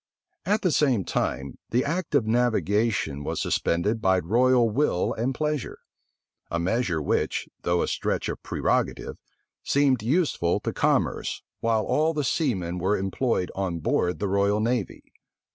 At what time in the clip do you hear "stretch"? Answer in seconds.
7.87-8.27